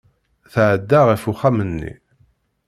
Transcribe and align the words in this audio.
Tɛedda 0.53 0.99
ɣef 1.07 1.23
uxxam-nni. 1.31 1.93